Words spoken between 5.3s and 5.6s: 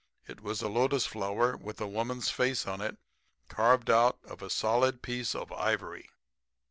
of